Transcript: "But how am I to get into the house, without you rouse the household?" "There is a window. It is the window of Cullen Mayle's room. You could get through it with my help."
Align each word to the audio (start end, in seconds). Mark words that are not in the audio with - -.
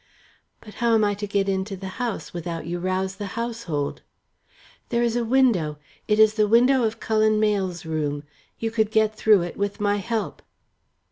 "But 0.61 0.73
how 0.81 0.95
am 0.95 1.03
I 1.03 1.13
to 1.13 1.27
get 1.27 1.47
into 1.47 1.77
the 1.77 1.87
house, 2.01 2.33
without 2.33 2.65
you 2.65 2.79
rouse 2.79 3.17
the 3.17 3.27
household?" 3.37 4.01
"There 4.89 5.03
is 5.03 5.15
a 5.15 5.23
window. 5.23 5.77
It 6.07 6.17
is 6.17 6.33
the 6.33 6.47
window 6.47 6.85
of 6.85 6.99
Cullen 6.99 7.39
Mayle's 7.39 7.85
room. 7.85 8.23
You 8.57 8.71
could 8.71 8.89
get 8.89 9.15
through 9.15 9.43
it 9.43 9.57
with 9.57 9.79
my 9.79 9.97
help." 9.97 10.41